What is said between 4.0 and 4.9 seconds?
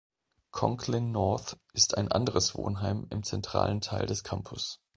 des Campus.